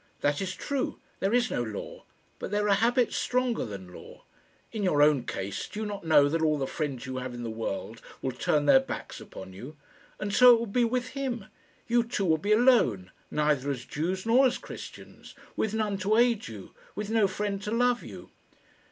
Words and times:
"That 0.21 0.41
is 0.41 0.55
true. 0.55 0.97
There 1.19 1.31
is 1.31 1.51
no 1.51 1.61
law. 1.61 2.05
But 2.39 2.49
there 2.49 2.67
are 2.67 2.73
habits 2.73 3.15
stronger 3.15 3.65
than 3.65 3.93
law. 3.93 4.23
In 4.71 4.81
your 4.81 5.03
own 5.03 5.25
case, 5.27 5.67
do 5.67 5.81
you 5.81 5.85
not 5.85 6.03
know 6.03 6.27
that 6.27 6.41
all 6.41 6.57
the 6.57 6.65
friends 6.65 7.05
you 7.05 7.17
have 7.17 7.35
in 7.35 7.43
the 7.43 7.51
world 7.51 8.01
will 8.19 8.31
turn 8.31 8.65
their 8.65 8.79
backs 8.79 9.21
upon 9.21 9.53
you? 9.53 9.77
And 10.19 10.33
so 10.33 10.55
it 10.55 10.59
would 10.59 10.73
be 10.73 10.85
with 10.85 11.09
him. 11.09 11.45
You 11.85 12.01
two 12.03 12.25
would 12.25 12.41
be 12.41 12.51
alone 12.51 13.11
neither 13.29 13.69
as 13.69 13.85
Jews 13.85 14.25
nor 14.25 14.47
as 14.47 14.57
Christians 14.57 15.35
with 15.55 15.75
none 15.75 15.99
to 15.99 16.17
aid 16.17 16.47
you, 16.47 16.73
with 16.95 17.11
no 17.11 17.27
friend 17.27 17.61
to 17.61 17.69
love 17.69 18.01
you." 18.01 18.31